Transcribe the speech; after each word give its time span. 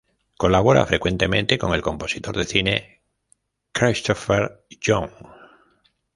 Colabora 0.35 0.83
frecuentemente 0.87 1.59
con 1.59 1.75
el 1.75 1.83
compositor 1.83 2.35
de 2.35 2.45
cine 2.45 3.03
Christopher 3.71 4.65
Young. 4.83 5.11